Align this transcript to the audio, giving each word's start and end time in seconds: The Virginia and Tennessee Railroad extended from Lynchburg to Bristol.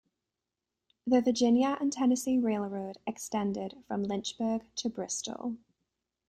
The 1.05 1.21
Virginia 1.21 1.77
and 1.79 1.93
Tennessee 1.93 2.39
Railroad 2.39 2.97
extended 3.05 3.83
from 3.87 4.01
Lynchburg 4.01 4.63
to 4.77 4.89
Bristol. 4.89 5.57